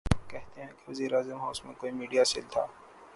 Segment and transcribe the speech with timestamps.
[0.27, 2.65] کہتے ہیں کہ وزیراعظم ہاؤس میں کوئی میڈیا سیل تھا۔